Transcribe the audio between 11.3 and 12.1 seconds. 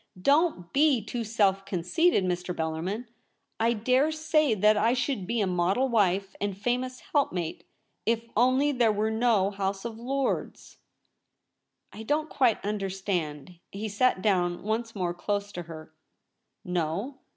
* I